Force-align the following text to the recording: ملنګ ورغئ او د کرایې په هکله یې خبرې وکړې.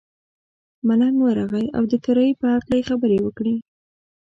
ملنګ 0.87 1.17
ورغئ 1.21 1.65
او 1.77 1.83
د 1.91 1.93
کرایې 2.05 2.39
په 2.41 2.45
هکله 2.55 2.75
یې 2.79 2.87
خبرې 2.89 3.17
وکړې. 3.21 3.55